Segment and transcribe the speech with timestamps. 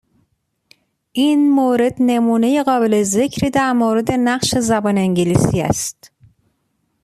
[1.11, 6.11] این مورد نمونه قابل ذکری در مورد نقش زبان انگلیسی است.